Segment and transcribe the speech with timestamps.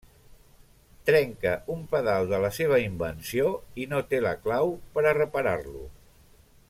[1.09, 3.53] Trenca un pedal de la seva invenció
[3.85, 5.85] i no té la clau per a reparar-lo.